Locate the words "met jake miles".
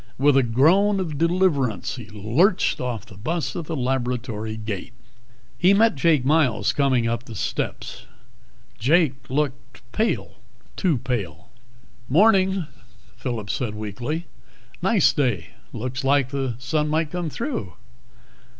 5.75-6.73